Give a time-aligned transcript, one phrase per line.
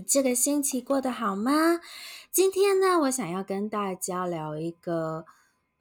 [0.00, 1.80] 这个星期过得好吗？
[2.30, 5.24] 今天呢，我想要跟大家聊一个，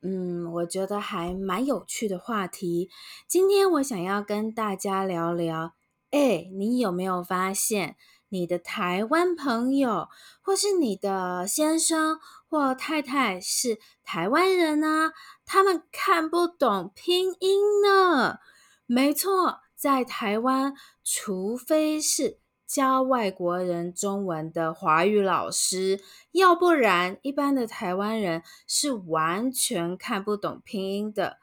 [0.02, 2.90] 嗯，我觉得还蛮有趣的话题。
[3.28, 5.74] 今天我想要跟大家聊聊，
[6.12, 7.96] 哎，你有没有发现，
[8.29, 10.07] 你的台湾朋友，
[10.41, 15.11] 或是你的先生或太太是台湾人呢？
[15.45, 18.39] 他们看不懂拼音呢？
[18.88, 20.73] 没错，在台湾，
[21.04, 22.39] 除非是
[22.70, 26.00] 教外国人中文的华语老师，
[26.33, 31.37] 要不然一般的台湾人是完全看不懂拼音的。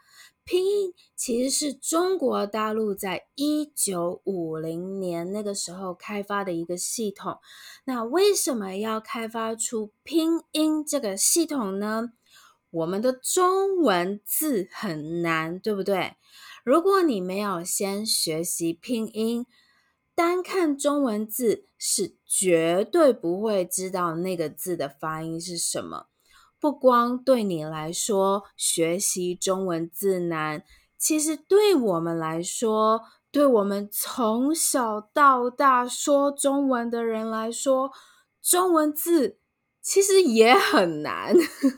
[0.44, 7.38] 拼音其实是中国大陆在一九五零年那个时候开发的一个系统。
[7.86, 12.12] 那为什么要开发出拼音这个系统呢？
[12.70, 16.14] 我们的中文字很难，对不对？
[16.62, 19.44] 如果你没有先学习拼音，
[20.16, 26.06] 单看中文字是绝对不会知道那个字的发音是什么。
[26.58, 30.64] 不光对你来说学习中文字难，
[30.96, 37.92] 其实对我们来说，对我们从小到大说中文的人来说，
[38.42, 39.38] 中文字
[39.82, 41.36] 其实也很难。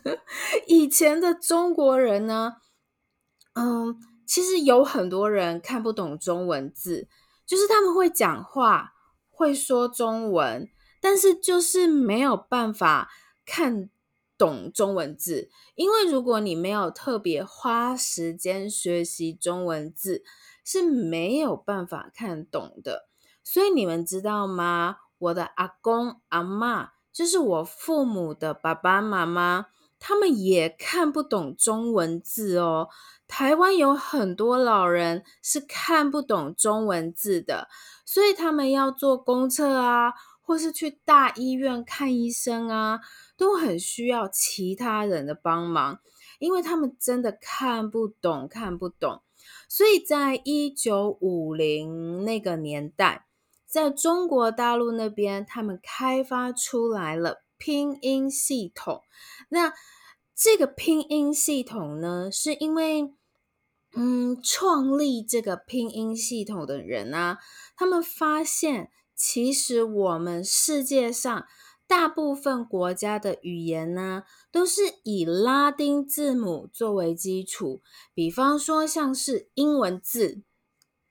[0.68, 2.54] 以前的中国人呢，
[3.54, 3.98] 嗯。
[4.28, 7.08] 其实有很多人看不懂中文字，
[7.48, 8.92] 就是他们会讲话，
[9.30, 10.68] 会说中文，
[11.00, 13.10] 但是就是没有办法
[13.46, 13.88] 看
[14.36, 15.50] 懂中文字。
[15.74, 20.22] 因为如果你没有特别花时间学习中文字，
[20.62, 23.08] 是没有办法看懂的。
[23.42, 24.98] 所以你们知道吗？
[25.16, 29.68] 我的阿公阿妈，就是我父母的爸爸妈妈。
[29.98, 32.88] 他们也看不懂中文字哦。
[33.26, 37.68] 台湾有很多老人是看不懂中文字的，
[38.06, 43.00] 所以他们要坐公厕啊，或是去大医院看医生啊，
[43.36, 46.00] 都很需要其他人的帮忙，
[46.38, 49.20] 因为他们真的看不懂，看不懂。
[49.68, 53.26] 所以在一九五零那个年代，
[53.66, 59.02] 在中国大陆那边，他们开发出来了拼音系统。
[59.48, 59.74] 那
[60.34, 63.12] 这个拼音系统呢，是因为，
[63.94, 67.38] 嗯，创立这个拼音系统的人啊，
[67.76, 71.46] 他们发现，其实我们世界上
[71.88, 77.82] 大部分国家的语言呢，都是以拉丁字母作为基础，
[78.14, 80.42] 比方说像是英文字、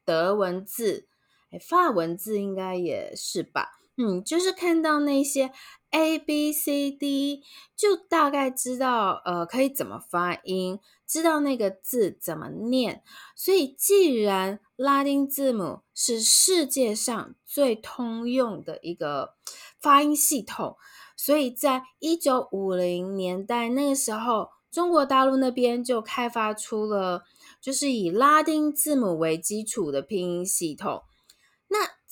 [0.05, 1.09] 德文字，
[1.51, 3.71] 诶，法文字应该也是吧。
[3.99, 5.51] 嗯，就是看到那些
[5.91, 7.43] A B C D，
[7.75, 13.03] 就大概知道呃可以怎么发音，知道那个字怎么念。
[13.35, 19.35] 所以，既然拉丁字母是世界上最通用的一个
[19.79, 20.75] 发音系统，
[21.15, 27.23] 所以在一九五零年代那个时候，中国大陆那边就开发出了
[27.61, 31.01] 就是以拉丁字母为基础的拼音系统。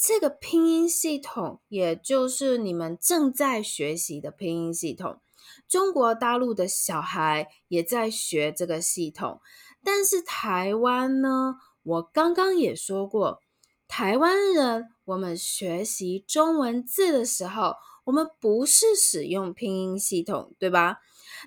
[0.07, 5.19] 这个拼音系统，也就是你们正在学习的拼音系统，
[5.67, 9.41] 中国大陆的小孩也在学这个系统。
[9.83, 13.41] 但是台湾呢，我刚刚也说过，
[13.87, 17.73] 台湾人我们学习中文字的时候，
[18.03, 20.99] 我们不是使用拼音系统，对吧？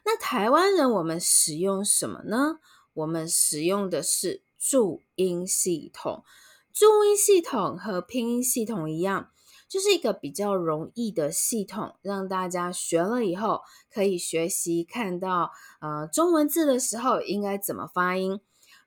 [0.04, 2.58] 那台湾人我们使用什么呢？
[2.92, 6.24] 我们使用的是注音系统。
[6.72, 9.30] 注音系统和拼音系统一样，
[9.68, 13.60] 就是一个比较容易的系统，让大家学了以后
[13.92, 18.40] 可以学习看到呃中文字的时候应该怎么发音。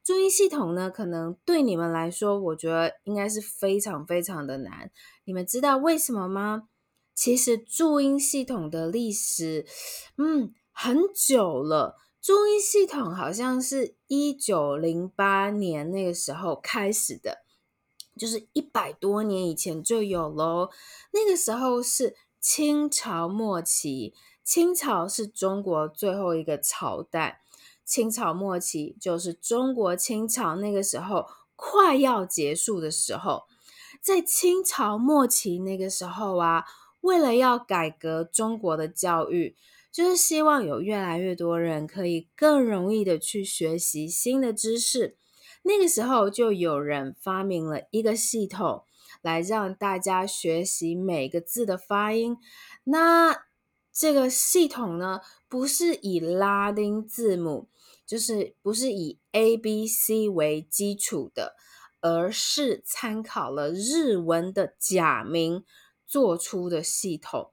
[0.03, 4.89] 注音系统呢，可能对你们来说，我觉得应该是非常非常的难。
[5.25, 6.63] 你们知道为什么吗？
[7.13, 9.67] 其实注音系统的历史，
[10.17, 11.97] 嗯，很久了。
[12.19, 17.43] 注音系统好像是一九零八年那个时候开始的。
[18.21, 20.69] 就是一百多年以前就有喽。
[21.11, 24.13] 那个时候是清朝末期，
[24.43, 27.41] 清朝是中国最后一个朝代。
[27.83, 31.25] 清朝末期就是中国清朝那个时候
[31.55, 33.45] 快要结束的时候。
[33.99, 36.65] 在清朝末期那个时候啊，
[36.99, 39.55] 为了要改革中国的教育，
[39.91, 45.17] 就是希望有越来越多人可以更容易的去学习新的知识。
[45.63, 48.83] 那个时候就有人发明了一个系统，
[49.21, 52.37] 来让大家学习每个字的发音。
[52.83, 53.45] 那
[53.91, 57.67] 这个系统呢，不是以拉丁字母，
[58.05, 61.55] 就是不是以 A、B、C 为基础的，
[61.99, 65.63] 而是参考了日文的假名，
[66.07, 67.51] 做出的系统。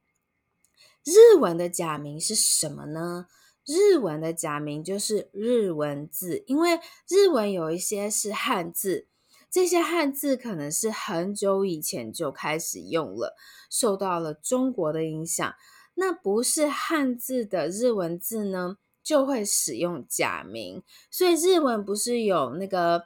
[1.05, 3.27] 日文的假名是什么呢？
[3.69, 9.07] 日文的假名就是日文字，因为日文有一些是汉字，
[9.51, 13.37] 这些汉字可能是很久以前就开始用了，
[13.71, 15.55] 受到了中国的影响。
[15.97, 20.83] 那不是汉字的日文字呢，就会使用假名。
[21.11, 23.05] 所以日文不是有那个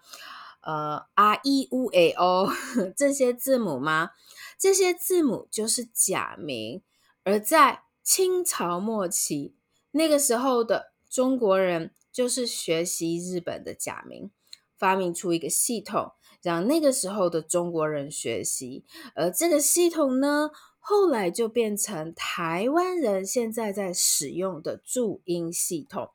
[0.61, 2.49] 呃 r e u a o
[2.95, 4.11] 这些字母吗？
[4.59, 6.83] 这些字母就是假名，
[7.25, 9.57] 而在清朝末期，
[9.93, 14.31] 那个时候的中国人就是学习日本的假名，
[14.77, 16.13] 发明出一个系统，
[16.43, 18.85] 让那个时候的中国人学习。
[19.15, 26.11] 而这个系统呢，后来就变成台湾人现在在使用的注音系统。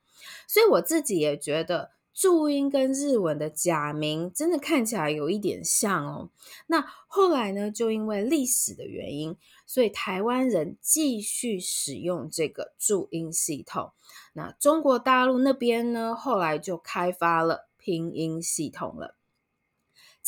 [0.46, 1.97] 所以我自己也觉得。
[2.20, 6.30] 注音跟日文的假名真的看起来有一点像哦。
[6.66, 13.92] 那后来呢，就因为历史的原因，所以台湾人继续使用这个注音系统。
[14.32, 19.14] 那中国大陆那边呢，后来就开发了拼音系统了。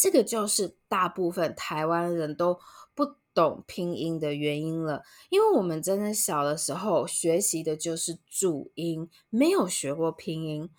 [0.01, 2.59] 这个就是大部分台湾人都
[2.95, 3.05] 不
[3.35, 10.71] 懂拼音的原因了，因为我们真的小的时候学习的就是注音，没有学过拼音。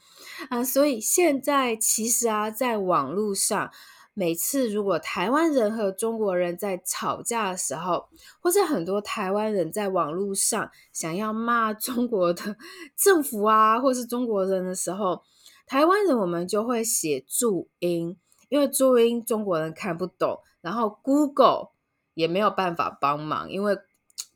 [0.49, 3.71] 啊，所以现在其实啊，在网络上，
[4.15, 8.09] 每次如果台湾人和中国人在吵架的时候，
[8.41, 12.57] 或者很多台湾人在网络上想要骂中国的
[12.97, 15.21] 政府啊，或是中国人的时候，
[15.67, 18.17] 台湾人我们就会写注音，
[18.51, 21.71] 因为注音中国人看不懂，然后 Google。
[22.13, 23.77] 也没有办法帮忙，因为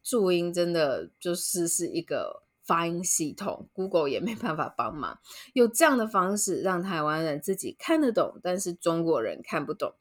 [0.01, 5.19] 注音真的就是是一个发音系统，Google 也没办法帮忙。
[5.53, 9.93] 用这样的方式让台湾人自己看得懂，但是中国人看不懂。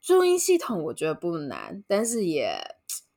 [0.00, 2.58] 注音系统我觉得不难，但是也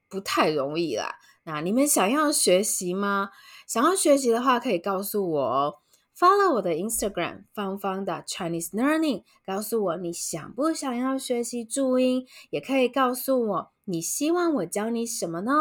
[0.09, 1.15] 不太容易啦。
[1.45, 3.29] 那你们想要学习吗？
[3.65, 5.75] 想要学习的话，可以告诉我哦。
[6.19, 15.51] Follow 我的 Instagram 芳芳的 Chinese Learning，告诉我你想不想要学习注音，也可以告诉我你希望我教你什么呢？